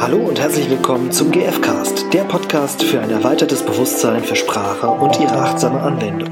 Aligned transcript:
Hallo 0.00 0.16
und 0.16 0.40
herzlich 0.40 0.70
willkommen 0.70 1.12
zum 1.12 1.30
GFcast, 1.30 2.12
der 2.14 2.24
Podcast 2.24 2.82
für 2.82 3.00
ein 3.00 3.10
erweitertes 3.10 3.62
Bewusstsein 3.62 4.24
für 4.24 4.34
Sprache 4.34 4.88
und 4.88 5.20
ihre 5.20 5.36
achtsame 5.36 5.78
Anwendung. 5.80 6.30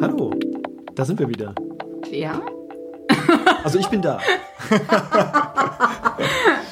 Hallo, 0.00 0.32
da 0.94 1.04
sind 1.04 1.18
wir 1.18 1.28
wieder. 1.28 1.54
Ja, 2.10 2.40
Also 3.62 3.78
ich 3.78 3.88
bin 3.88 4.00
da. 4.02 4.18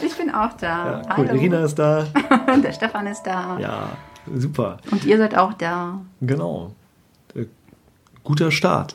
ich 0.02 0.16
bin 0.16 0.30
auch 0.30 0.52
da. 0.54 0.86
Ja, 0.86 1.02
cool. 1.16 1.28
Hallo. 1.28 1.34
Irina 1.34 1.64
ist 1.64 1.78
da. 1.78 2.06
Der 2.62 2.72
Stefan 2.72 3.06
ist 3.06 3.22
da. 3.22 3.58
Ja, 3.58 3.90
super. 4.34 4.78
Und 4.90 5.04
ihr 5.04 5.18
seid 5.18 5.36
auch 5.36 5.52
da. 5.54 6.00
Genau. 6.20 6.72
Guter 8.28 8.50
Start. 8.50 8.94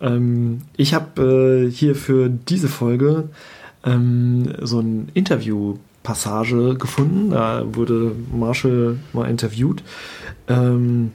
Ähm, 0.00 0.62
ich 0.76 0.92
habe 0.92 1.68
äh, 1.68 1.70
hier 1.70 1.94
für 1.94 2.28
diese 2.28 2.66
Folge 2.66 3.28
ähm, 3.84 4.52
so 4.60 4.80
ein 4.80 5.08
Interview-Passage 5.14 6.74
gefunden. 6.74 7.30
Da 7.30 7.62
wurde 7.76 8.16
Marshall 8.32 8.98
mal 9.12 9.30
interviewt 9.30 9.84
ähm, 10.48 11.12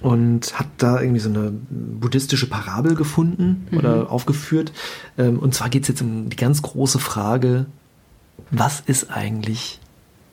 und 0.00 0.58
hat 0.58 0.68
da 0.78 1.02
irgendwie 1.02 1.20
so 1.20 1.28
eine 1.28 1.52
buddhistische 1.68 2.48
Parabel 2.48 2.94
gefunden 2.94 3.68
oder 3.76 4.10
aufgeführt. 4.10 4.72
Ähm, 5.18 5.38
und 5.38 5.54
zwar 5.54 5.68
geht 5.68 5.82
es 5.82 5.88
jetzt 5.88 6.00
um 6.00 6.30
die 6.30 6.36
ganz 6.36 6.62
große 6.62 6.98
Frage, 6.98 7.66
was 8.50 8.80
ist 8.80 9.10
eigentlich 9.10 9.80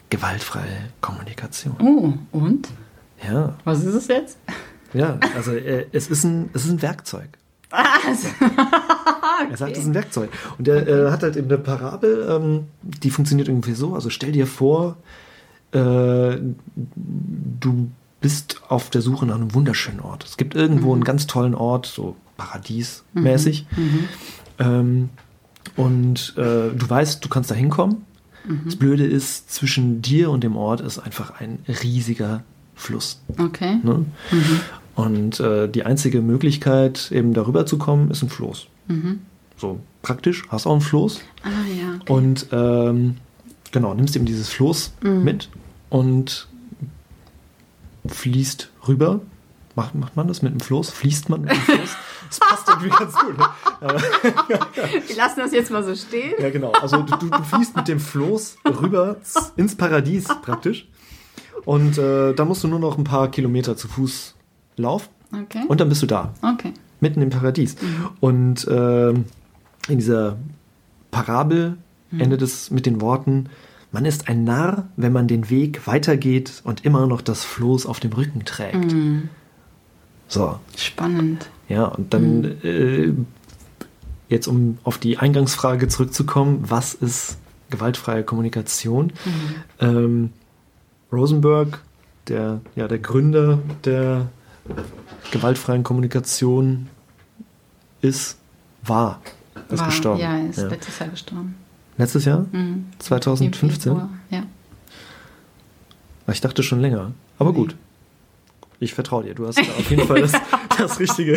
gewaltfreie 0.10 0.92
Kommunikation? 1.02 1.76
Oh, 1.82 2.14
und? 2.32 2.70
Ja, 3.22 3.54
Was 3.66 3.84
ist 3.84 3.96
es 3.96 4.08
jetzt? 4.08 4.38
Ja, 4.94 5.20
also 5.36 5.52
äh, 5.52 5.88
es, 5.92 6.08
ist 6.08 6.24
ein, 6.24 6.50
es 6.54 6.66
ist 6.66 6.72
ein 6.72 6.82
Werkzeug. 6.82 7.30
Was? 7.70 8.26
Er 9.50 9.58
sagt, 9.58 9.74
es 9.74 9.80
ist 9.80 9.88
ein 9.88 9.94
Werkzeug. 9.94 10.30
Und 10.58 10.68
er 10.68 10.88
äh, 10.88 11.12
hat 11.12 11.24
halt 11.24 11.36
eben 11.36 11.48
eine 11.48 11.58
Parabel, 11.58 12.28
ähm, 12.30 12.68
die 12.82 13.10
funktioniert 13.10 13.50
irgendwie 13.50 13.74
so. 13.74 13.94
Also 13.94 14.10
stell 14.10 14.32
dir 14.32 14.48
vor, 14.48 14.96
äh, 15.72 16.38
du 16.86 17.90
bist 18.22 18.62
auf 18.70 18.90
der 18.90 19.02
Suche 19.02 19.26
nach 19.26 19.36
einem 19.36 19.54
wunderschönen 19.54 20.00
Ort. 20.00 20.24
Es 20.24 20.38
gibt 20.38 20.56
irgendwo 20.56 20.94
einen 20.94 21.04
ganz 21.04 21.28
tollen 21.28 21.56
Ort, 21.56 21.88
so 21.88 22.16
paradiesmäßig. 22.38 23.66
Ähm, 24.60 25.10
und 25.76 26.34
äh, 26.38 26.70
du 26.72 26.90
weißt, 26.90 27.24
du 27.24 27.30
kannst 27.30 27.52
da 27.52 27.56
hinkommen. 27.56 28.06
Das 28.66 28.76
Blöde 28.76 29.06
ist, 29.06 29.54
zwischen 29.54 30.02
dir 30.02 30.30
und 30.30 30.44
dem 30.44 30.58
Ort 30.58 30.82
ist 30.82 31.00
einfach 31.00 31.40
ein 31.40 31.60
riesiger 31.82 32.44
Fluss. 32.76 33.22
Okay. 33.38 33.80
Ne? 33.84 34.06
Und 34.96 35.40
äh, 35.40 35.68
die 35.68 35.84
einzige 35.84 36.22
Möglichkeit, 36.22 37.12
eben 37.12 37.34
darüber 37.34 37.66
zu 37.66 37.78
kommen, 37.78 38.12
ist 38.12 38.22
ein 38.22 38.30
Floß. 38.30 38.68
So 39.58 39.80
praktisch, 40.02 40.44
hast 40.50 40.68
auch 40.68 40.74
einen 40.74 40.82
Floß 40.82 41.22
Ah 41.44 41.48
ja. 41.68 41.96
Okay. 42.02 42.12
und 42.14 42.48
ähm, 42.52 43.16
genau, 43.72 43.94
nimmst 43.94 44.16
eben 44.16 44.26
dieses 44.26 44.50
Floß 44.50 44.94
mit 45.02 45.50
und 45.90 46.48
fließt 48.06 48.70
rüber. 48.88 49.22
Macht, 49.76 49.96
macht 49.96 50.16
man 50.16 50.28
das 50.28 50.42
mit 50.42 50.54
dem 50.54 50.60
Floß? 50.60 50.90
Fließt 50.92 51.30
man 51.30 51.42
mit 51.42 51.52
dem 51.52 51.58
Floß? 51.58 51.80
Das 52.30 52.40
passt 52.40 52.68
irgendwie 52.68 52.90
ganz 52.90 53.14
gut. 53.14 53.38
Ne? 53.38 53.46
Wir 55.08 55.16
lassen 55.18 55.40
das 55.40 55.52
jetzt 55.52 55.70
mal 55.70 55.84
so 55.84 55.94
stehen. 55.94 56.34
ja, 56.40 56.50
genau. 56.50 56.72
Also 56.72 57.04
du, 57.04 57.16
du, 57.18 57.30
du 57.30 57.44
fließt 57.44 57.76
mit 57.76 57.88
dem 57.88 58.00
Floß 58.00 58.58
rüber 58.82 59.18
ins 59.56 59.76
Paradies 59.76 60.28
praktisch. 60.42 60.88
Und 61.66 62.00
äh, 62.00 62.34
da 62.34 62.44
musst 62.46 62.64
du 62.64 62.68
nur 62.68 62.80
noch 62.80 62.98
ein 62.98 63.04
paar 63.04 63.30
Kilometer 63.30 63.78
zu 63.78 63.88
Fuß 63.88 64.34
laufen 64.78 65.10
Okay. 65.34 65.64
und 65.68 65.80
dann 65.82 65.90
bist 65.90 66.02
du 66.04 66.06
da 66.08 66.34
Okay. 66.42 66.74
mitten 67.02 67.22
im 67.22 67.30
Paradies. 67.32 67.76
Und 68.20 68.68
ähm, 68.70 69.26
in 69.88 69.98
dieser 69.98 70.38
Parabel 71.12 71.78
endet 72.18 72.42
es 72.44 72.70
mit 72.70 72.86
den 72.86 73.02
Worten, 73.02 73.50
man 73.92 74.06
ist 74.06 74.28
ein 74.30 74.44
Narr, 74.44 74.88
wenn 74.96 75.12
man 75.12 75.28
den 75.28 75.50
Weg 75.50 75.88
weitergeht 75.88 76.62
und 76.64 76.86
immer 76.86 77.08
noch 77.08 77.22
das 77.22 77.44
Floß 77.44 77.86
auf 77.88 78.00
dem 78.00 78.12
Rücken 78.14 78.46
trägt. 78.46 78.96
So, 80.28 80.60
Spannend. 80.78 81.50
ja, 81.70 81.86
und 81.86 82.14
dann 82.14 82.44
äh, 82.64 83.14
jetzt 84.30 84.48
um 84.48 84.78
auf 84.84 84.98
die 85.00 85.18
Eingangsfrage 85.18 85.88
zurückzukommen, 85.88 86.64
was 86.68 86.94
ist 86.94 87.38
gewaltfreie 87.72 88.24
Kommunikation? 88.24 89.12
Ähm, 89.80 90.32
Rosenberg, 91.12 91.80
der, 92.28 92.62
ja, 92.76 92.88
der 92.88 93.00
Gründer 93.00 93.60
der 93.86 94.28
gewaltfreien 95.32 95.84
Kommunikation 95.84 96.88
ist, 98.02 98.38
war, 98.84 99.22
ist 99.70 99.80
War- 99.80 99.88
gestorben. 99.88 100.20
Ja, 100.22 100.38
ist 100.38 100.58
Ja. 100.60 100.68
letztes 100.68 101.00
Jahr 101.00 101.10
gestorben. 101.10 101.56
Letztes 101.98 102.26
Jahr? 102.26 102.46
Mhm. 102.52 102.86
2015? 103.00 103.92
Im 103.92 103.98
Februar, 104.00 104.10
Ja. 104.30 104.44
Ich 106.32 106.42
dachte 106.42 106.64
schon 106.64 106.80
länger. 106.80 107.12
Aber 107.38 107.52
Nee. 107.52 107.58
gut. 107.58 107.76
Ich 108.80 108.94
vertraue 108.94 109.24
dir. 109.24 109.36
Du 109.36 109.46
hast 109.48 109.60
auf 109.60 109.90
jeden 109.90 110.08
Fall 110.08 110.22
das, 110.22 110.32
das 110.78 111.00
Richtige. 111.00 111.36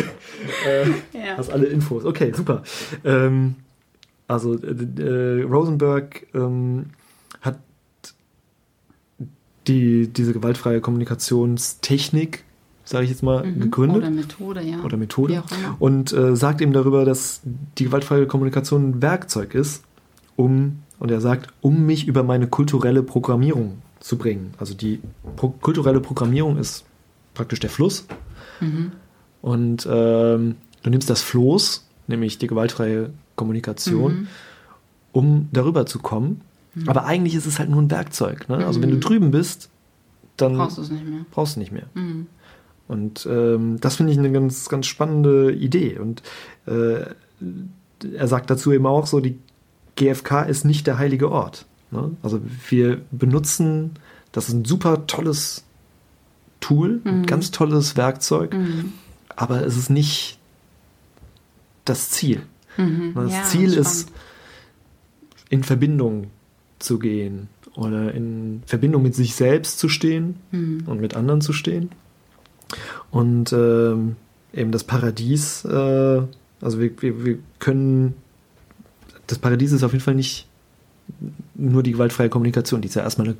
Äh, 0.65 0.85
Ja. 1.13 1.37
Hast 1.37 1.49
alle 1.51 1.65
Infos. 1.67 2.05
Okay, 2.05 2.31
super. 2.35 2.63
Ähm, 3.03 3.55
also 4.27 4.55
äh, 4.55 5.41
Rosenberg 5.43 6.25
ähm, 6.33 6.87
hat 7.41 7.59
die, 9.67 10.07
diese 10.07 10.33
gewaltfreie 10.33 10.79
Kommunikationstechnik, 10.81 12.43
sage 12.89 13.03
ich 13.05 13.09
jetzt 13.11 13.23
mal, 13.23 13.45
Mhm. 13.45 13.59
gegründet 13.59 13.97
Oder 13.97 14.09
Methode, 14.09 14.61
ja. 14.61 14.81
oder 14.83 14.97
Methode 14.97 15.43
und 15.79 16.13
äh, 16.13 16.35
sagt 16.35 16.61
eben 16.61 16.73
darüber, 16.73 17.05
dass 17.05 17.41
die 17.77 17.83
gewaltfreie 17.85 18.25
Kommunikation 18.27 18.89
ein 18.89 19.01
Werkzeug 19.01 19.53
ist, 19.55 19.83
um, 20.35 20.79
und 20.99 21.11
er 21.11 21.19
sagt, 21.21 21.49
um 21.61 21.85
mich 21.85 22.07
über 22.07 22.23
meine 22.23 22.47
kulturelle 22.47 23.03
Programmierung 23.03 23.79
zu 23.99 24.17
bringen. 24.17 24.53
Also 24.57 24.73
die 24.73 24.99
pro 25.35 25.49
kulturelle 25.49 25.99
Programmierung 25.99 26.57
ist 26.57 26.85
praktisch 27.33 27.59
der 27.59 27.69
Fluss. 27.69 28.05
Mhm. 28.61 28.91
Und 29.41 29.87
ähm, 29.89 30.55
du 30.83 30.89
nimmst 30.89 31.09
das 31.09 31.21
Floß, 31.21 31.85
nämlich 32.07 32.37
die 32.37 32.47
gewaltfreie 32.47 33.11
Kommunikation, 33.35 34.13
Mhm. 34.21 34.27
um 35.11 35.49
darüber 35.51 35.85
zu 35.85 35.99
kommen. 35.99 36.41
Aber 36.85 37.05
eigentlich 37.05 37.33
ist 37.33 37.47
es 37.47 37.57
halt 37.57 37.69
nur 37.71 37.81
ein 37.81 37.89
Werkzeug. 37.89 38.47
Ne? 38.49 38.65
Also 38.65 38.81
wenn 38.83 38.91
du 38.91 38.97
drüben 38.99 39.31
bist, 39.31 39.69
dann 40.37 40.53
Brauchst 40.57 40.77
du 40.77 40.83
es 40.83 40.91
nicht 40.91 41.05
mehr. 41.07 41.25
brauchst 41.31 41.55
du 41.55 41.59
nicht 41.59 41.71
mehr. 41.71 41.87
Mhm. 41.95 42.27
Und 42.87 43.27
ähm, 43.29 43.79
das 43.81 43.95
finde 43.97 44.13
ich 44.13 44.19
eine 44.19 44.31
ganz, 44.31 44.69
ganz 44.69 44.85
spannende 44.87 45.51
Idee. 45.53 45.97
Und 45.99 46.23
äh, 46.65 47.05
er 48.13 48.27
sagt 48.27 48.49
dazu 48.49 48.71
eben 48.71 48.85
auch 48.85 49.07
so, 49.07 49.19
die 49.19 49.37
GfK 49.95 50.43
ist 50.43 50.63
nicht 50.65 50.87
der 50.87 50.97
heilige 50.97 51.31
Ort. 51.31 51.65
Ne? 51.91 52.11
Also 52.21 52.39
wir 52.69 53.01
benutzen, 53.11 53.91
das 54.31 54.47
ist 54.47 54.53
ein 54.53 54.65
super 54.65 55.07
tolles 55.07 55.63
Tool, 56.59 57.01
ein 57.05 57.25
ganz 57.25 57.51
tolles 57.51 57.95
Werkzeug, 57.97 58.53
Mhm. 58.53 58.93
aber 59.35 59.65
es 59.65 59.77
ist 59.77 59.89
nicht 59.89 60.37
das 61.85 62.09
Ziel. 62.09 62.41
Mhm. 62.77 63.13
Das 63.15 63.31
Ja, 63.33 63.43
Ziel 63.43 63.69
spannend. 63.71 63.87
ist, 63.87 64.11
in 65.49 65.63
Verbindung 65.63 66.27
zu 66.79 66.99
gehen 66.99 67.47
oder 67.75 68.13
in 68.13 68.63
Verbindung 68.65 69.01
mit 69.03 69.15
sich 69.15 69.35
selbst 69.35 69.79
zu 69.79 69.87
stehen 69.87 70.35
Mhm. 70.51 70.83
und 70.87 70.99
mit 70.99 71.15
anderen 71.15 71.41
zu 71.41 71.53
stehen. 71.53 71.89
Und 73.11 73.53
ähm, 73.53 74.15
eben 74.53 74.71
das 74.71 74.83
Paradies, 74.83 75.65
äh, 75.65 76.21
also 76.61 76.79
wir, 76.79 77.01
wir, 77.01 77.25
wir 77.25 77.37
können, 77.59 78.15
das 79.27 79.39
Paradies 79.39 79.71
ist 79.71 79.83
auf 79.83 79.93
jeden 79.93 80.03
Fall 80.03 80.15
nicht 80.15 80.47
nur 81.55 81.83
die 81.83 81.93
gewaltfreie 81.93 82.29
Kommunikation, 82.29 82.81
die 82.81 82.87
ist 82.87 82.95
ja 82.95 83.03
erstmal 83.03 83.27
eine, 83.27 83.37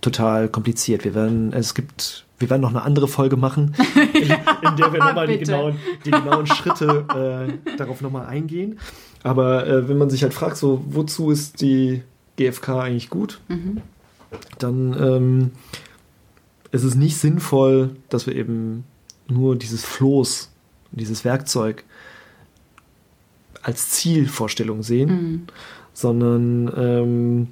total 0.00 0.48
kompliziert. 0.48 1.04
Wir 1.04 1.14
werden, 1.14 1.52
es 1.52 1.74
gibt, 1.74 2.24
wir 2.38 2.50
werden 2.50 2.62
noch 2.62 2.70
eine 2.70 2.82
andere 2.82 3.08
Folge 3.08 3.36
machen, 3.36 3.74
in, 4.14 4.22
in 4.22 4.76
der 4.76 4.92
wir 4.92 4.98
nochmal 4.98 5.26
die 5.26 5.38
genauen, 5.38 5.76
die 6.04 6.10
genauen 6.10 6.46
Schritte 6.46 7.48
äh, 7.68 7.76
darauf 7.76 8.00
nochmal 8.00 8.26
eingehen. 8.26 8.78
Aber 9.22 9.66
äh, 9.66 9.88
wenn 9.88 9.98
man 9.98 10.10
sich 10.10 10.22
halt 10.22 10.34
fragt, 10.34 10.56
so, 10.56 10.84
wozu 10.88 11.30
ist 11.30 11.60
die 11.60 12.02
GfK 12.36 12.80
eigentlich 12.80 13.10
gut, 13.10 13.40
Mhm. 13.48 13.80
dann 14.58 14.96
ähm, 15.00 15.50
ist 16.72 16.84
es 16.84 16.94
nicht 16.94 17.16
sinnvoll, 17.18 17.96
dass 18.08 18.26
wir 18.26 18.34
eben 18.36 18.84
nur 19.28 19.56
dieses 19.56 19.84
Floß, 19.84 20.50
dieses 20.92 21.24
Werkzeug 21.24 21.84
als 23.62 23.90
Zielvorstellung 23.90 24.82
sehen, 24.82 25.08
Mhm. 25.10 25.42
sondern 25.92 26.72
ähm, 26.76 27.48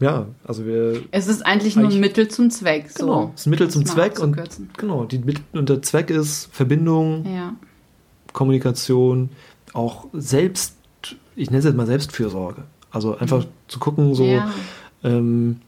ja, 0.00 0.26
also 0.44 0.66
wir 0.66 1.02
Es 1.12 1.28
ist 1.28 1.46
eigentlich 1.46 1.76
nur 1.76 1.84
Eigentlich- 1.84 1.98
ein 1.98 2.00
Mittel 2.00 2.28
zum 2.28 2.50
Zweck. 2.50 2.90
So. 2.90 3.06
genau, 3.06 3.32
es 3.34 3.42
ist 3.42 3.46
ein 3.46 3.50
Mittel 3.50 3.70
zum 3.70 3.82
um 3.82 3.86
Zweck 3.86 4.18
und 4.18 4.36
genau, 4.76 5.04
die, 5.04 5.22
und 5.52 5.68
der 5.68 5.82
Zweck 5.82 6.10
ist 6.10 6.48
Verbindung, 6.52 7.24
Ja. 7.26 7.54
Kommunikation, 8.32 9.30
auch 9.72 10.06
selbst, 10.12 10.74
ich 11.36 11.50
nenne 11.50 11.60
es 11.60 11.64
jetzt 11.64 11.76
mal 11.76 11.86
Selbstfürsorge. 11.86 12.64
Also 12.90 13.16
einfach 13.16 13.46
zu 13.68 13.78
gucken, 13.78 14.14
so, 14.14 14.24
ja. 14.24 14.50
ähm, 15.04 15.60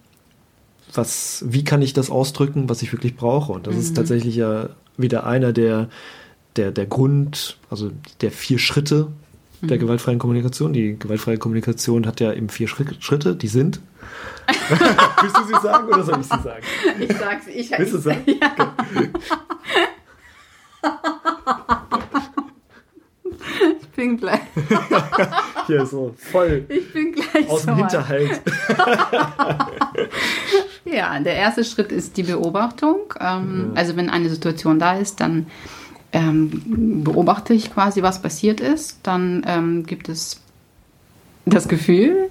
was, 0.96 1.44
wie 1.46 1.64
kann 1.64 1.82
ich 1.82 1.92
das 1.92 2.10
ausdrücken, 2.10 2.68
was 2.68 2.82
ich 2.82 2.92
wirklich 2.92 3.16
brauche? 3.16 3.52
Und 3.52 3.66
das 3.66 3.76
ist 3.76 3.90
Mhm. 3.90 3.94
tatsächlich 3.96 4.36
ja 4.36 4.70
wieder 4.96 5.26
einer 5.26 5.52
der, 5.52 5.88
der, 6.56 6.70
der 6.72 6.86
Grund, 6.86 7.58
also 7.70 7.90
der 8.20 8.30
vier 8.30 8.58
Schritte 8.58 9.08
der 9.62 9.78
gewaltfreien 9.78 10.18
Kommunikation. 10.18 10.72
Die 10.74 10.98
gewaltfreie 10.98 11.38
Kommunikation 11.38 12.06
hat 12.06 12.20
ja 12.20 12.32
eben 12.32 12.50
vier 12.50 12.68
Schritt- 12.68 13.02
Schritte, 13.02 13.34
die 13.34 13.48
sind. 13.48 13.80
Willst 15.22 15.36
du 15.36 15.44
sie 15.44 15.60
sagen 15.62 15.88
oder 15.88 16.04
soll 16.04 16.20
ich 16.20 16.26
sie 16.26 16.42
sagen? 16.42 16.62
Ich 17.00 17.12
sag's, 17.16 17.46
ich 17.48 17.70
Willst 17.78 17.94
du 17.94 17.98
sagen? 17.98 18.22
Ja. 18.26 18.74
ich 23.80 23.88
bin 23.88 24.16
gleich, 24.18 24.40
Hier 25.66 25.84
so 25.86 26.14
voll 26.16 26.64
ich 26.68 26.92
bin 26.92 27.12
gleich 27.12 27.48
aus 27.48 27.64
dem 27.64 27.76
soweit. 27.76 27.90
Hinterhalt. 27.90 28.40
Ja, 30.96 31.20
der 31.20 31.34
erste 31.34 31.62
Schritt 31.62 31.92
ist 31.92 32.16
die 32.16 32.22
Beobachtung. 32.22 32.96
Ähm, 33.20 33.72
Also 33.74 33.96
wenn 33.96 34.08
eine 34.08 34.30
Situation 34.30 34.78
da 34.78 34.96
ist, 34.96 35.20
dann 35.20 35.46
ähm, 36.12 37.02
beobachte 37.04 37.52
ich 37.52 37.70
quasi, 37.70 38.02
was 38.02 38.22
passiert 38.22 38.60
ist. 38.60 39.00
Dann 39.02 39.44
ähm, 39.46 39.84
gibt 39.84 40.08
es 40.08 40.40
das 41.44 41.68
Gefühl. 41.68 42.30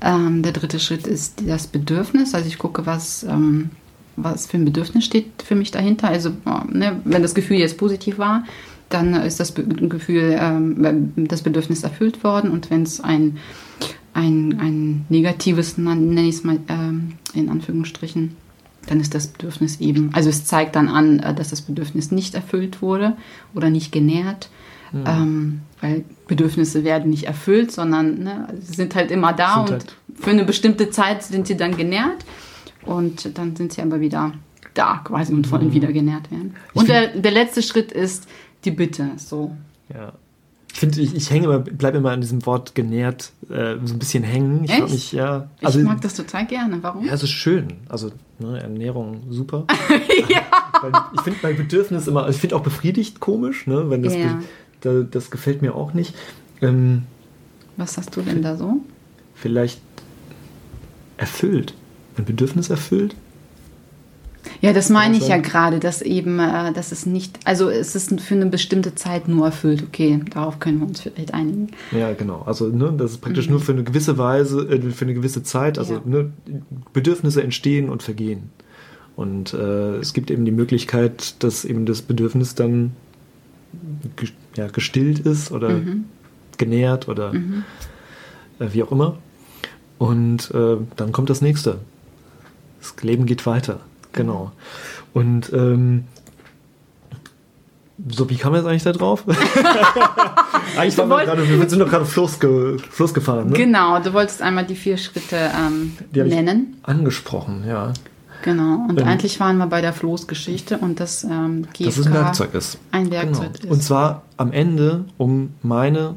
Ja. 0.00 0.16
Ähm, 0.16 0.42
der 0.42 0.52
dritte 0.52 0.80
Schritt 0.80 1.06
ist 1.06 1.42
das 1.46 1.66
Bedürfnis. 1.66 2.34
Also 2.34 2.48
ich 2.48 2.56
gucke, 2.56 2.86
was, 2.86 3.22
ähm, 3.24 3.68
was 4.16 4.46
für 4.46 4.56
ein 4.56 4.64
Bedürfnis 4.64 5.04
steht 5.04 5.42
für 5.44 5.54
mich 5.54 5.70
dahinter. 5.70 6.08
Also 6.08 6.30
äh, 6.30 6.72
ne, 6.72 7.00
wenn 7.04 7.20
das 7.20 7.34
Gefühl 7.34 7.58
jetzt 7.58 7.76
positiv 7.76 8.16
war, 8.16 8.44
dann 8.88 9.14
ist 9.14 9.38
das 9.38 9.54
Gefühl, 9.54 10.36
ähm, 10.40 11.12
das 11.28 11.42
Bedürfnis 11.42 11.84
erfüllt 11.84 12.24
worden. 12.24 12.50
Und 12.50 12.70
wenn 12.70 12.82
es 12.82 13.00
ein, 13.00 13.36
ein, 14.20 14.60
ein 14.60 15.06
negatives, 15.08 15.78
nenne 15.78 16.22
ich 16.22 16.36
es 16.36 16.44
mal 16.44 16.58
ähm, 16.68 17.12
in 17.34 17.48
Anführungsstrichen, 17.48 18.36
dann 18.86 19.00
ist 19.00 19.14
das 19.14 19.28
Bedürfnis 19.28 19.80
eben, 19.80 20.10
also 20.14 20.28
es 20.30 20.44
zeigt 20.44 20.76
dann 20.76 20.88
an, 20.88 21.18
äh, 21.20 21.34
dass 21.34 21.50
das 21.50 21.62
Bedürfnis 21.62 22.10
nicht 22.10 22.34
erfüllt 22.34 22.82
wurde 22.82 23.16
oder 23.54 23.70
nicht 23.70 23.92
genährt. 23.92 24.48
Ähm, 24.92 25.60
weil 25.80 26.02
Bedürfnisse 26.26 26.82
werden 26.82 27.10
nicht 27.10 27.22
erfüllt, 27.22 27.70
sondern 27.70 28.24
ne, 28.24 28.48
sie 28.60 28.74
sind 28.74 28.96
halt 28.96 29.12
immer 29.12 29.32
da 29.32 29.54
Sind 29.54 29.62
und 29.62 29.70
halt- 29.70 29.96
für 30.16 30.30
eine 30.30 30.44
bestimmte 30.44 30.90
Zeit 30.90 31.22
sind 31.22 31.46
sie 31.46 31.56
dann 31.56 31.76
genährt 31.76 32.24
und 32.84 33.38
dann 33.38 33.54
sind 33.54 33.72
sie 33.72 33.82
aber 33.82 34.00
wieder 34.00 34.32
da 34.74 35.00
quasi 35.04 35.32
und 35.32 35.48
wollen 35.52 35.72
wieder 35.72 35.92
genährt 35.92 36.32
werden. 36.32 36.56
Und 36.74 36.88
der, 36.88 37.06
der 37.16 37.30
letzte 37.30 37.62
Schritt 37.62 37.92
ist 37.92 38.26
die 38.64 38.72
Bitte. 38.72 39.10
So. 39.16 39.56
Ja. 39.94 40.12
Ich 40.72 40.78
finde, 40.78 41.00
ich, 41.00 41.14
ich 41.14 41.30
hänge 41.30 41.46
immer, 41.46 41.58
bleibe 41.58 41.98
immer 41.98 42.10
an 42.12 42.20
diesem 42.20 42.46
Wort 42.46 42.74
genährt 42.74 43.32
äh, 43.50 43.76
so 43.84 43.94
ein 43.94 43.98
bisschen 43.98 44.22
hängen. 44.22 44.64
Ich 44.64 44.70
Echt? 44.70 44.88
mich, 44.90 45.12
ja. 45.12 45.48
Ich 45.60 45.66
Also, 45.66 45.80
mag 45.80 46.00
das 46.00 46.14
total 46.14 46.46
gerne. 46.46 46.78
Warum? 46.82 47.04
ja, 47.06 47.12
es 47.12 47.22
ist 47.22 47.30
schön. 47.30 47.74
Also, 47.88 48.10
ne, 48.38 48.60
Ernährung 48.62 49.22
super. 49.30 49.66
Weil 50.82 50.92
ich 51.14 51.20
finde 51.22 51.38
mein 51.42 51.56
Bedürfnis 51.56 52.06
immer, 52.06 52.28
ich 52.28 52.36
finde 52.36 52.56
auch 52.56 52.62
befriedigt 52.62 53.20
komisch, 53.20 53.66
ne, 53.66 53.90
wenn 53.90 54.02
das, 54.02 54.14
Ja. 54.14 54.40
da, 54.80 55.00
das 55.02 55.30
gefällt 55.30 55.60
mir 55.60 55.74
auch 55.74 55.92
nicht. 55.92 56.14
Ähm, 56.62 57.02
Was 57.76 57.98
hast 57.98 58.16
du 58.16 58.22
denn 58.22 58.40
da 58.42 58.56
so? 58.56 58.76
vielleicht 59.34 59.80
erfüllt. 61.16 61.74
Ein 62.16 62.24
Bedürfnis 62.24 62.70
erfüllt? 62.70 63.14
Ja, 64.62 64.72
das 64.74 64.90
meine 64.90 65.16
ich 65.16 65.26
ja 65.28 65.38
gerade, 65.38 65.78
dass 65.78 66.02
eben, 66.02 66.38
äh, 66.38 66.72
dass 66.72 66.92
es 66.92 67.06
nicht, 67.06 67.38
also 67.44 67.70
es 67.70 67.94
ist 67.96 68.20
für 68.20 68.34
eine 68.34 68.46
bestimmte 68.46 68.94
Zeit 68.94 69.26
nur 69.26 69.46
erfüllt. 69.46 69.82
Okay, 69.86 70.20
darauf 70.32 70.58
können 70.58 70.80
wir 70.80 70.86
uns 70.86 71.00
vielleicht 71.00 71.32
einigen. 71.32 71.68
Ja, 71.92 72.12
genau. 72.12 72.42
Also, 72.42 72.68
ne, 72.68 72.92
das 72.96 73.12
ist 73.12 73.18
praktisch 73.22 73.48
nur 73.48 73.60
für 73.60 73.72
eine 73.72 73.84
gewisse 73.84 74.18
Weise, 74.18 74.60
äh, 74.68 74.90
für 74.90 75.04
eine 75.06 75.14
gewisse 75.14 75.42
Zeit. 75.42 75.78
Also, 75.78 76.00
Mhm. 76.04 76.12
Ja. 76.14 76.18
ne, 76.22 76.32
Bedürfnisse 76.92 77.42
entstehen 77.42 77.88
und 77.88 78.02
vergehen. 78.02 78.50
Und 79.16 79.54
äh, 79.54 79.96
es 79.96 80.12
gibt 80.12 80.30
eben 80.30 80.44
die 80.44 80.52
Möglichkeit, 80.52 81.42
dass 81.42 81.64
eben 81.64 81.86
das 81.86 82.02
Bedürfnis 82.02 82.54
dann 82.54 82.92
ja, 84.56 84.66
gestillt 84.68 85.20
ist 85.20 85.52
oder 85.52 85.70
Mhm. 85.70 86.04
genährt 86.58 87.08
oder 87.08 87.32
äh, 88.58 88.66
wie 88.72 88.82
auch 88.82 88.92
immer. 88.92 89.16
Und 89.98 90.50
äh, 90.54 90.76
dann 90.96 91.12
kommt 91.12 91.30
das 91.30 91.40
nächste. 91.40 91.78
Das 92.80 92.94
Leben 93.02 93.26
geht 93.26 93.46
weiter. 93.46 93.80
Genau. 94.12 94.52
Und 95.14 95.52
ähm, 95.52 96.04
so, 98.08 98.28
wie 98.30 98.36
kam 98.36 98.54
jetzt 98.54 98.64
eigentlich 98.66 98.82
da 98.82 98.92
drauf? 98.92 99.24
eigentlich 100.78 100.96
waren 100.98 101.08
wir, 101.08 101.24
gerade, 101.24 101.46
wir 101.48 101.68
sind 101.68 101.78
doch 101.80 101.88
gerade 101.90 102.06
Fluss, 102.06 102.40
ge, 102.40 102.78
Fluss 102.78 103.12
gefahren, 103.12 103.48
ne? 103.48 103.52
Genau, 103.56 104.00
du 104.00 104.12
wolltest 104.14 104.40
einmal 104.40 104.64
die 104.64 104.74
vier 104.76 104.96
Schritte 104.96 105.36
ähm, 105.36 105.96
Die 106.14 106.22
nennen. 106.22 106.76
Angesprochen, 106.82 107.64
ja. 107.66 107.92
Genau. 108.42 108.86
Und 108.88 108.98
Ähm, 108.98 109.06
eigentlich 109.06 109.38
waren 109.38 109.58
wir 109.58 109.66
bei 109.66 109.82
der 109.82 109.92
Floßgeschichte 109.92 110.78
und 110.78 110.98
das 110.98 111.24
ähm, 111.24 111.66
GFK 111.74 111.84
Dass 111.84 111.98
es 111.98 112.06
ein 112.06 112.14
Werkzeug 112.14 112.54
ist. 112.54 112.78
ein 112.90 113.10
Werkzeug 113.10 113.52
Genau. 113.52 113.64
ist. 113.64 113.70
Und 113.70 113.82
zwar 113.82 114.22
am 114.38 114.50
Ende, 114.52 115.04
um 115.18 115.52
meine 115.62 116.16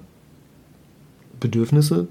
Bedürfnisse, 1.41 2.07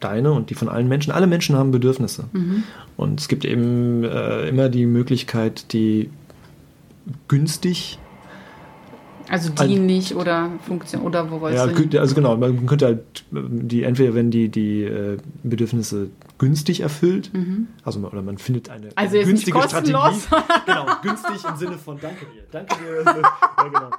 deine 0.00 0.32
und 0.32 0.50
die 0.50 0.54
von 0.54 0.68
allen 0.68 0.88
Menschen, 0.88 1.12
alle 1.12 1.26
Menschen 1.26 1.56
haben 1.56 1.70
Bedürfnisse. 1.70 2.24
Mhm. 2.32 2.64
Und 2.96 3.20
es 3.20 3.28
gibt 3.28 3.44
eben 3.44 4.04
äh, 4.04 4.48
immer 4.48 4.68
die 4.68 4.86
Möglichkeit, 4.86 5.72
die 5.72 6.10
günstig, 7.28 7.98
also 9.30 9.50
dienlich 9.50 10.14
oder 10.16 10.50
Funktion 10.66 11.02
oder 11.02 11.30
wo 11.30 11.40
wolltest 11.42 11.66
ja, 11.66 11.70
du 11.70 11.78
hin? 11.78 11.98
also 11.98 12.14
genau, 12.14 12.36
man 12.38 12.64
könnte 12.64 12.86
halt 12.86 13.24
die, 13.30 13.82
entweder 13.82 14.14
wenn 14.14 14.30
die, 14.30 14.48
die 14.48 14.84
äh, 14.84 15.18
Bedürfnisse 15.42 16.08
günstig 16.38 16.80
erfüllt, 16.80 17.30
also 17.84 18.00
man- 18.00 18.10
oder 18.10 18.22
man 18.22 18.38
findet 18.38 18.70
eine, 18.70 18.86
Mhm. 18.86 18.92
Also 18.94 19.16
eine 19.16 19.26
günstige 19.26 19.58
Strategie. 19.60 19.92
kostenlos. 19.92 20.28
genau, 20.66 20.86
günstig 21.02 21.50
im 21.50 21.56
Sinne 21.56 21.78
von 21.78 21.98
danke 22.00 22.24
dir. 22.26 22.42
Danke 22.50 22.74
dir. 22.76 23.06
Also, 23.06 23.20
ja, 23.58 23.90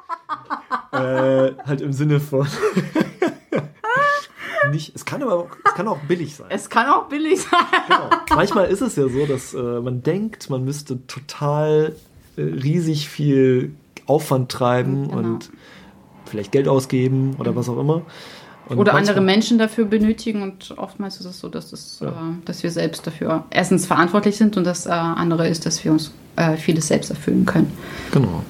genau. 0.91 1.47
äh, 1.47 1.53
halt 1.65 1.81
im 1.81 1.93
Sinne 1.93 2.19
von 2.19 2.47
nicht, 4.71 4.95
es 4.95 5.05
kann 5.05 5.21
aber 5.23 5.35
auch, 5.35 5.47
es 5.65 5.73
kann 5.73 5.87
auch 5.87 5.97
billig 6.07 6.35
sein. 6.35 6.47
Es 6.49 6.69
kann 6.69 6.87
auch 6.87 7.07
billig 7.09 7.41
sein. 7.41 7.59
Genau. 7.87 8.09
Manchmal 8.35 8.65
ist 8.67 8.81
es 8.81 8.95
ja 8.95 9.07
so, 9.09 9.25
dass 9.25 9.53
äh, 9.53 9.57
man 9.81 10.03
denkt, 10.03 10.49
man 10.49 10.63
müsste 10.63 11.05
total 11.07 11.95
äh, 12.37 12.41
riesig 12.41 13.09
viel 13.09 13.73
Aufwand 14.05 14.51
treiben 14.51 15.09
Genau. 15.09 15.17
und 15.17 15.49
vielleicht 16.25 16.51
Geld 16.51 16.67
ausgeben 16.67 17.35
oder 17.39 17.55
was 17.55 17.69
auch 17.69 17.79
immer. 17.79 18.03
Und 18.67 18.77
Oder 18.77 18.93
manchmal- 18.93 19.15
andere 19.15 19.21
Menschen 19.25 19.57
dafür 19.57 19.85
benötigen 19.85 20.43
und 20.43 20.75
oftmals 20.77 21.19
ist 21.19 21.25
es 21.25 21.39
so, 21.39 21.49
dass, 21.49 21.73
es, 21.73 21.99
Ja. 22.01 22.09
äh, 22.09 22.11
dass 22.45 22.61
wir 22.61 22.69
selbst 22.69 23.05
dafür 23.07 23.45
erstens 23.49 23.87
verantwortlich 23.87 24.37
sind 24.37 24.57
und 24.57 24.63
das 24.63 24.85
äh, 24.85 24.89
andere 24.91 25.47
ist, 25.47 25.65
dass 25.65 25.83
wir 25.83 25.91
uns 25.91 26.11
äh, 26.35 26.55
vieles 26.55 26.87
selbst 26.87 27.09
erfüllen 27.09 27.45
können. 27.47 27.71
Genau. 28.11 28.43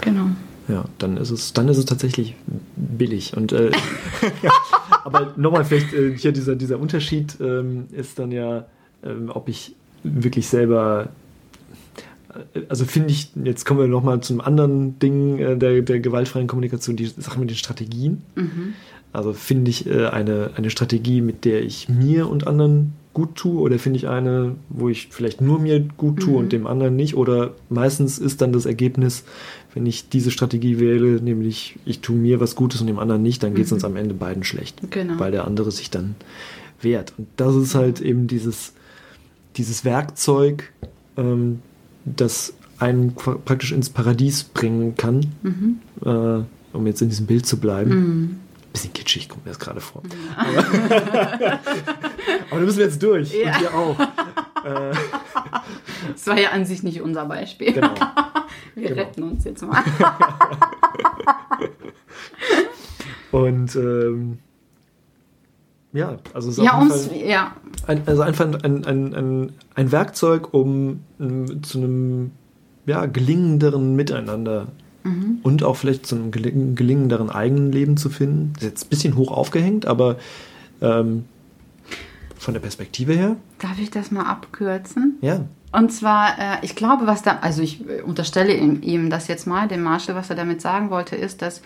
Genau. 0.00 0.26
Ja, 0.68 0.84
dann 0.98 1.16
ist 1.16 1.30
es, 1.30 1.52
dann 1.52 1.68
ist 1.68 1.78
es 1.78 1.84
tatsächlich 1.84 2.34
billig. 2.76 3.36
Und 3.36 3.52
äh, 3.52 3.70
ja, 4.42 4.50
aber 5.04 5.32
nochmal, 5.36 5.64
vielleicht 5.64 5.92
äh, 5.92 6.16
hier 6.16 6.32
dieser, 6.32 6.56
dieser 6.56 6.78
Unterschied 6.78 7.36
ähm, 7.40 7.86
ist 7.92 8.18
dann 8.18 8.30
ja, 8.32 8.66
ähm, 9.04 9.30
ob 9.32 9.48
ich 9.48 9.74
wirklich 10.04 10.46
selber, 10.48 11.08
äh, 12.54 12.60
also 12.68 12.84
finde 12.84 13.10
ich, 13.10 13.30
jetzt 13.42 13.64
kommen 13.64 13.80
wir 13.80 13.88
nochmal 13.88 14.20
zum 14.20 14.40
anderen 14.40 14.98
Ding 14.98 15.38
äh, 15.38 15.56
der, 15.56 15.82
der 15.82 16.00
gewaltfreien 16.00 16.46
Kommunikation, 16.46 16.96
die 16.96 17.06
Sache 17.06 17.40
mit 17.40 17.50
den 17.50 17.56
Strategien. 17.56 18.22
Also 19.12 19.32
finde 19.34 19.70
ich 19.70 19.86
äh, 19.86 20.06
eine, 20.06 20.50
eine 20.56 20.70
Strategie, 20.70 21.20
mit 21.20 21.44
der 21.44 21.62
ich 21.62 21.88
mir 21.88 22.28
und 22.28 22.46
anderen 22.46 22.94
gut 23.12 23.34
tue, 23.36 23.60
oder 23.60 23.78
finde 23.78 23.98
ich 23.98 24.08
eine, 24.08 24.56
wo 24.70 24.88
ich 24.88 25.08
vielleicht 25.10 25.42
nur 25.42 25.58
mir 25.58 25.80
gut 25.80 26.20
tue 26.20 26.38
und 26.38 26.52
dem 26.52 26.66
anderen 26.66 26.96
nicht? 26.96 27.14
Oder 27.14 27.52
meistens 27.68 28.18
ist 28.18 28.40
dann 28.40 28.52
das 28.54 28.64
Ergebnis, 28.64 29.24
wenn 29.74 29.86
ich 29.86 30.08
diese 30.08 30.30
Strategie 30.30 30.78
wähle, 30.78 31.20
nämlich 31.22 31.78
ich 31.86 32.00
tue 32.00 32.16
mir 32.16 32.40
was 32.40 32.54
Gutes 32.56 32.80
und 32.80 32.86
dem 32.88 32.98
anderen 32.98 33.22
nicht, 33.22 33.42
dann 33.42 33.54
geht 33.54 33.66
es 33.66 33.72
uns 33.72 33.84
am 33.84 33.96
Ende 33.96 34.14
beiden 34.14 34.44
schlecht, 34.44 34.80
Genau. 34.90 35.18
weil 35.18 35.30
der 35.32 35.46
andere 35.46 35.70
sich 35.70 35.90
dann 35.90 36.14
wehrt. 36.80 37.14
Und 37.16 37.28
das 37.36 37.54
ist 37.54 37.74
halt 37.74 38.00
eben 38.00 38.26
dieses, 38.26 38.72
dieses 39.56 39.84
Werkzeug, 39.84 40.72
ähm, 41.16 41.60
das 42.04 42.52
einen 42.78 43.12
pra- 43.14 43.38
praktisch 43.38 43.72
ins 43.72 43.88
Paradies 43.90 44.42
bringen 44.44 44.96
kann, 44.96 45.26
äh, 46.04 46.76
um 46.76 46.86
jetzt 46.86 47.00
in 47.00 47.08
diesem 47.08 47.26
Bild 47.26 47.46
zu 47.46 47.58
bleiben. 47.58 48.40
Bisschen 48.72 48.92
kitschig 48.92 49.28
kommt 49.28 49.44
mir 49.44 49.50
das 49.52 49.58
gerade 49.60 49.80
vor. 49.80 50.02
Aber, 50.36 50.58
aber 51.38 51.60
da 52.50 52.56
müssen 52.58 52.78
wir 52.78 52.86
jetzt 52.86 53.02
durch. 53.02 53.32
Ja. 53.34 53.54
Und 53.56 53.62
ihr 53.62 53.74
auch. 53.74 53.96
Das 56.12 56.26
war 56.26 56.38
ja 56.38 56.50
an 56.50 56.64
sich 56.64 56.82
nicht 56.82 57.00
unser 57.00 57.24
Beispiel. 57.26 57.72
Genau. 57.72 57.94
Wir 58.74 58.88
genau. 58.88 59.02
retten 59.02 59.22
uns 59.22 59.44
jetzt 59.44 59.62
mal. 59.62 59.82
Und 63.32 63.76
ähm, 63.76 64.38
ja, 65.92 66.18
also 66.34 66.50
es 66.50 66.58
ist 66.58 66.64
ja, 66.64 66.78
ums, 66.78 67.06
Fall 67.06 67.16
ja, 67.16 67.56
ein, 67.86 68.02
also 68.06 68.22
einfach 68.22 68.46
ein, 68.46 68.84
ein, 68.84 69.14
ein, 69.14 69.52
ein 69.74 69.92
Werkzeug, 69.92 70.52
um 70.54 71.00
ähm, 71.20 71.62
zu 71.62 71.78
einem 71.78 72.32
ja, 72.86 73.06
gelingenderen 73.06 73.94
Miteinander 73.94 74.68
Mhm. 75.04 75.38
und 75.42 75.64
auch 75.64 75.76
vielleicht 75.76 76.06
zu 76.06 76.14
einem 76.14 76.30
geling 76.30 76.74
gelingenderen 76.74 77.30
eigenen 77.30 77.72
Leben 77.72 77.96
zu 77.96 78.08
finden. 78.08 78.52
Das 78.54 78.62
ist 78.62 78.70
jetzt 78.70 78.86
ein 78.86 78.88
bisschen 78.90 79.16
hoch 79.16 79.32
aufgehängt, 79.32 79.86
aber 79.86 80.16
ähm, 80.80 81.24
von 82.38 82.54
der 82.54 82.60
Perspektive 82.60 83.12
her, 83.12 83.36
darf 83.58 83.78
ich 83.80 83.90
das 83.90 84.10
mal 84.10 84.24
abkürzen? 84.24 85.18
ja. 85.20 85.44
Und 85.72 85.90
zwar, 85.90 86.38
äh, 86.38 86.56
ich 86.62 86.76
glaube, 86.76 87.06
was 87.06 87.22
da, 87.22 87.38
also 87.40 87.62
ich 87.62 87.80
äh, 87.88 88.02
unterstelle 88.02 88.54
ihm, 88.54 88.82
ihm 88.82 89.08
das 89.10 89.26
jetzt 89.28 89.46
mal, 89.46 89.68
dem 89.68 89.82
Marshall, 89.82 90.14
was 90.14 90.28
er 90.28 90.36
damit 90.36 90.60
sagen 90.60 90.90
wollte, 90.90 91.16
ist, 91.16 91.40
dass 91.40 91.62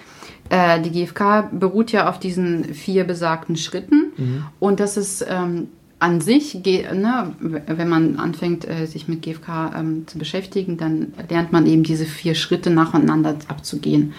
äh, 0.49 0.81
die 0.81 0.93
GfK 0.93 1.51
beruht 1.53 1.91
ja 1.91 2.09
auf 2.09 2.21
diesen 2.21 2.73
vier 2.73 3.05
besagten 3.05 3.57
Schritten 3.57 4.45
und 4.61 4.81
dass 4.81 4.97
es 4.97 5.25
ähm, 5.29 5.69
an 5.99 6.21
sich, 6.21 6.55
ne, 6.55 7.35
wenn 7.41 7.89
man 7.89 8.17
anfängt, 8.17 8.69
äh, 8.69 8.87
sich 8.87 9.09
mit 9.09 9.23
GfK 9.23 9.73
ähm, 9.77 10.07
zu 10.07 10.19
beschäftigen, 10.19 10.77
dann 10.77 11.15
lernt 11.29 11.53
man 11.53 11.67
eben 11.67 11.85
diese 11.85 12.05
vier 12.05 12.35
Schritte 12.35 12.71
nacheinander 12.71 13.37
abzugehen. 13.49 14.13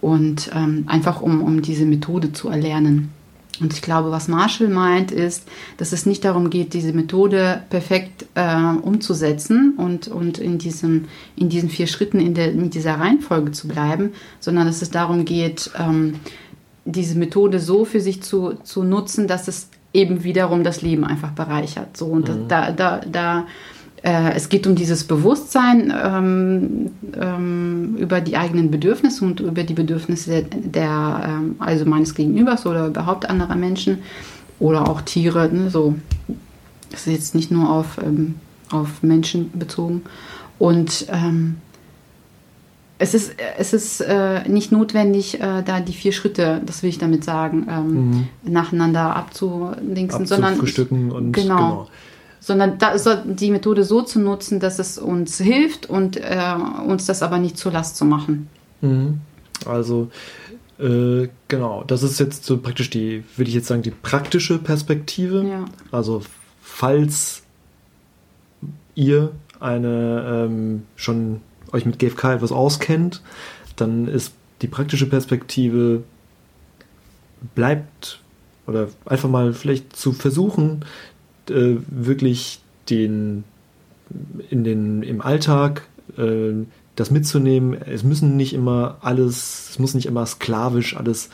Und 0.00 0.50
ähm, 0.54 0.84
einfach 0.86 1.20
um, 1.22 1.42
um 1.42 1.62
diese 1.62 1.84
Methode 1.84 2.32
zu 2.32 2.48
erlernen. 2.48 3.10
Und 3.60 3.72
ich 3.72 3.82
glaube, 3.82 4.10
was 4.10 4.28
Marshall 4.28 4.68
meint, 4.68 5.10
ist, 5.10 5.44
dass 5.76 5.92
es 5.92 6.06
nicht 6.06 6.24
darum 6.24 6.50
geht, 6.50 6.74
diese 6.74 6.92
Methode 6.92 7.62
perfekt 7.70 8.26
äh, 8.34 8.56
umzusetzen 8.82 9.74
und, 9.76 10.08
und 10.08 10.38
in, 10.38 10.58
diesem, 10.58 11.06
in 11.36 11.48
diesen 11.48 11.70
vier 11.70 11.86
Schritten 11.86 12.20
in, 12.20 12.34
der, 12.34 12.52
in 12.52 12.70
dieser 12.70 12.94
Reihenfolge 12.94 13.52
zu 13.52 13.68
bleiben, 13.68 14.12
sondern 14.40 14.66
dass 14.66 14.82
es 14.82 14.90
darum 14.90 15.24
geht, 15.24 15.70
ähm, 15.78 16.14
diese 16.84 17.18
Methode 17.18 17.58
so 17.58 17.84
für 17.84 18.00
sich 18.00 18.22
zu, 18.22 18.54
zu 18.62 18.84
nutzen, 18.84 19.26
dass 19.26 19.48
es 19.48 19.68
eben 19.92 20.24
wiederum 20.24 20.62
das 20.62 20.82
Leben 20.82 21.04
einfach 21.04 21.30
bereichert. 21.30 21.96
So, 21.96 22.06
und 22.06 22.28
da, 22.48 22.70
da, 22.70 23.00
da 23.00 23.46
äh, 24.06 24.34
es 24.36 24.48
geht 24.48 24.68
um 24.68 24.76
dieses 24.76 25.02
Bewusstsein 25.02 25.92
ähm, 26.00 26.90
ähm, 27.20 27.96
über 27.96 28.20
die 28.20 28.36
eigenen 28.36 28.70
Bedürfnisse 28.70 29.24
und 29.24 29.40
über 29.40 29.64
die 29.64 29.74
Bedürfnisse 29.74 30.44
der, 30.44 30.60
der 30.60 31.28
ähm, 31.28 31.56
also 31.58 31.84
meines 31.86 32.14
Gegenübers 32.14 32.66
oder 32.66 32.86
überhaupt 32.86 33.28
anderer 33.28 33.56
Menschen 33.56 33.98
oder 34.60 34.88
auch 34.88 35.00
Tiere. 35.00 35.52
Ne, 35.52 35.70
so, 35.70 35.96
das 36.92 37.08
ist 37.08 37.12
jetzt 37.12 37.34
nicht 37.34 37.50
nur 37.50 37.68
auf, 37.68 37.98
ähm, 38.00 38.36
auf 38.70 39.02
Menschen 39.02 39.50
bezogen. 39.58 40.02
Und 40.60 41.06
ähm, 41.10 41.56
es 42.98 43.12
ist, 43.12 43.34
es 43.58 43.72
ist 43.72 44.00
äh, 44.02 44.48
nicht 44.48 44.70
notwendig, 44.70 45.40
äh, 45.40 45.64
da 45.64 45.80
die 45.80 45.92
vier 45.92 46.12
Schritte, 46.12 46.62
das 46.64 46.84
will 46.84 46.90
ich 46.90 46.98
damit 46.98 47.24
sagen, 47.24 47.66
ähm, 47.68 48.28
nacheinander 48.44 49.16
abzudingsen, 49.16 50.26
sondern 50.26 50.52
Abzufrühstücken 50.52 51.10
und 51.10 51.32
genau. 51.32 51.56
genau. 51.56 51.88
Sondern 52.40 52.78
da 52.78 52.90
ist 52.90 53.08
die 53.24 53.50
Methode 53.50 53.84
so 53.84 54.02
zu 54.02 54.18
nutzen, 54.20 54.60
dass 54.60 54.78
es 54.78 54.98
uns 54.98 55.38
hilft 55.38 55.86
und 55.86 56.16
äh, 56.16 56.54
uns 56.86 57.06
das 57.06 57.22
aber 57.22 57.38
nicht 57.38 57.58
zur 57.58 57.72
Last 57.72 57.96
zu 57.96 58.04
machen. 58.04 58.48
Mhm. 58.80 59.20
Also, 59.64 60.10
äh, 60.78 61.28
genau, 61.48 61.84
das 61.86 62.02
ist 62.02 62.20
jetzt 62.20 62.44
so 62.44 62.58
praktisch 62.58 62.90
die, 62.90 63.24
würde 63.36 63.48
ich 63.48 63.54
jetzt 63.54 63.68
sagen, 63.68 63.82
die 63.82 63.90
praktische 63.90 64.58
Perspektive. 64.58 65.44
Ja. 65.46 65.64
Also, 65.90 66.22
falls 66.60 67.42
ihr 68.94 69.32
eine 69.60 70.46
ähm, 70.48 70.82
schon 70.96 71.40
euch 71.72 71.86
mit 71.86 71.98
GFK 71.98 72.34
etwas 72.34 72.52
auskennt, 72.52 73.22
dann 73.76 74.08
ist 74.08 74.32
die 74.62 74.68
praktische 74.68 75.06
Perspektive 75.06 76.02
bleibt 77.54 78.20
oder 78.66 78.88
einfach 79.04 79.28
mal 79.28 79.52
vielleicht 79.52 79.94
zu 79.94 80.12
versuchen, 80.12 80.84
äh, 81.50 81.76
wirklich 81.88 82.60
den 82.88 83.44
in 84.50 84.64
den 84.64 85.02
im 85.02 85.20
Alltag 85.20 85.82
äh, 86.16 86.52
das 86.94 87.10
mitzunehmen. 87.10 87.74
Es 87.74 88.04
müssen 88.04 88.36
nicht 88.36 88.54
immer 88.54 88.98
alles, 89.00 89.70
es 89.70 89.78
muss 89.78 89.94
nicht 89.94 90.06
immer 90.06 90.24
sklavisch 90.26 90.96
alles 90.96 91.28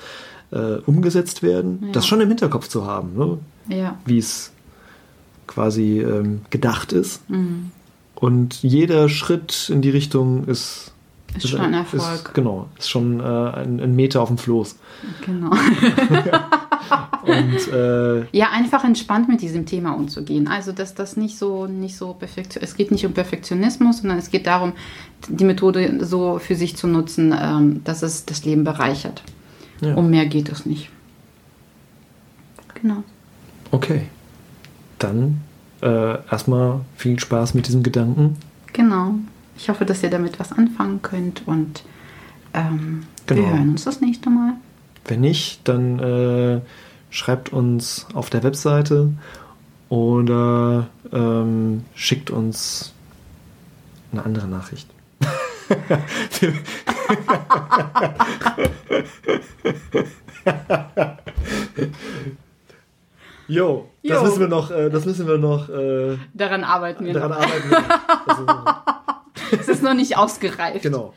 äh, 0.50 0.76
umgesetzt 0.86 1.42
werden. 1.42 1.84
Ja. 1.86 1.92
Das 1.92 2.06
schon 2.06 2.20
im 2.20 2.28
Hinterkopf 2.28 2.68
zu 2.68 2.86
haben, 2.86 3.16
ne? 3.16 3.38
Ja. 3.68 3.98
wie 4.04 4.18
es 4.18 4.52
quasi 5.46 6.00
ähm, 6.00 6.42
gedacht 6.50 6.92
ist. 6.92 7.28
Mhm. 7.30 7.70
Und 8.14 8.62
jeder 8.62 9.08
Schritt 9.08 9.68
in 9.72 9.82
die 9.82 9.90
Richtung 9.90 10.46
ist, 10.46 10.92
Ist 11.36 11.48
schon 11.48 11.60
ein 11.60 11.74
Erfolg. 11.74 12.02
Ist, 12.02 12.34
genau, 12.34 12.68
ist 12.78 12.90
schon 12.90 13.20
äh, 13.20 13.22
ein, 13.22 13.80
ein 13.80 13.94
Meter 13.94 14.22
auf 14.22 14.28
dem 14.28 14.38
Floß. 14.38 14.76
Genau. 15.24 15.50
Und 17.24 17.72
äh, 17.72 18.26
Ja, 18.36 18.50
einfach 18.52 18.84
entspannt 18.84 19.28
mit 19.28 19.40
diesem 19.42 19.66
Thema 19.66 19.92
umzugehen. 19.92 20.48
Also, 20.48 20.72
dass 20.72 20.94
das 20.94 21.16
nicht 21.16 21.38
so, 21.38 21.66
nicht 21.66 21.96
so 21.96 22.14
perfekt, 22.14 22.58
es 22.60 22.76
geht 22.76 22.90
nicht 22.90 23.06
um 23.06 23.12
Perfektionismus, 23.12 23.98
sondern 23.98 24.18
es 24.18 24.30
geht 24.30 24.46
darum, 24.46 24.72
die 25.28 25.44
Methode 25.44 26.04
so 26.04 26.38
für 26.38 26.54
sich 26.56 26.76
zu 26.76 26.86
nutzen, 26.86 27.34
ähm, 27.38 27.82
dass 27.84 28.02
es 28.02 28.24
das 28.26 28.44
Leben 28.44 28.64
bereichert. 28.64 29.22
Ja. 29.80 29.94
Um 29.94 30.10
mehr 30.10 30.26
geht 30.26 30.48
es 30.48 30.66
nicht. 30.66 30.90
Genau. 32.74 33.04
okay, 33.70 34.02
dann 34.98 35.40
äh, 35.82 36.14
erstmal 36.30 36.80
viel 36.96 37.18
Spaß 37.20 37.54
mit 37.54 37.68
diesem 37.68 37.82
Gedanken. 37.84 38.36
Genau. 38.72 39.14
Ich 39.56 39.68
hoffe, 39.68 39.84
dass 39.84 40.02
ihr 40.02 40.10
damit 40.10 40.40
was 40.40 40.50
anfangen 40.52 41.00
könnt 41.02 41.42
und 41.46 41.84
ähm, 42.54 43.04
Genau. 43.26 43.42
wir 43.42 43.50
hören 43.50 43.70
uns 43.70 43.84
das 43.84 44.00
nächste 44.00 44.30
Mal. 44.30 44.54
Wenn 45.04 45.20
nicht, 45.20 45.60
dann 45.68 45.98
äh, 45.98 46.60
schreibt 47.10 47.52
uns 47.52 48.06
auf 48.14 48.30
der 48.30 48.42
Webseite 48.42 49.12
oder 49.88 50.86
ähm, 51.12 51.84
schickt 51.94 52.30
uns 52.30 52.92
eine 54.12 54.24
andere 54.24 54.46
Nachricht. 54.46 54.88
Jo, 63.48 63.88
das 64.02 64.18
Jo. 64.18 64.22
müssen 64.24 64.40
wir 64.40 64.48
noch, 64.48 64.70
äh, 64.70 64.88
das 64.88 65.04
müssen 65.04 65.26
wir 65.26 65.36
noch 65.38 65.68
äh, 65.68 66.16
Daran 66.32 66.64
arbeiten 66.64 67.04
wir 67.04 67.12
daran 67.12 67.30
noch. 67.30 67.36
arbeiten. 67.38 67.74
Also, 68.26 68.46
Es 69.60 69.68
ist 69.68 69.82
noch 69.82 69.94
nicht 69.94 70.16
ausgereift. 70.16 70.82
genau. 70.82 71.12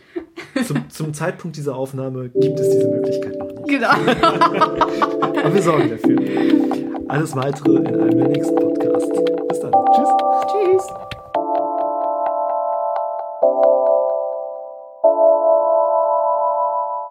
Zum, 0.63 0.89
zum 0.89 1.13
Zeitpunkt 1.13 1.57
dieser 1.57 1.75
Aufnahme 1.75 2.29
gibt 2.29 2.59
es 2.59 2.69
diese 2.69 2.88
Möglichkeit 2.88 3.38
noch 3.38 3.47
nicht. 3.47 3.67
Genau. 3.67 3.89
Aber 3.89 5.53
wir 5.53 5.62
sorgen 5.62 5.89
dafür. 5.89 6.19
Alles 7.07 7.35
weitere 7.35 7.75
in 7.75 7.88
einem 7.88 8.17
der 8.17 8.27
nächsten 8.29 8.55
Podcasts. 8.55 9.09
Bis 9.47 9.59
dann. 9.59 9.71
Tschüss. 9.93 10.09
Tschüss. 10.47 11.14